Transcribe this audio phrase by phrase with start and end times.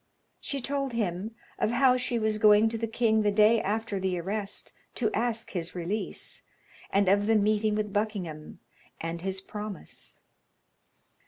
[0.39, 4.19] She told him of how she was going to the king the day after the
[4.19, 6.41] arrest to ask his release,
[6.89, 8.61] and of the meeting with Buckingham,
[8.99, 10.17] and his promise.